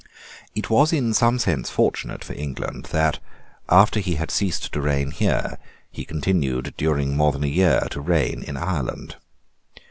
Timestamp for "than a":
7.31-7.47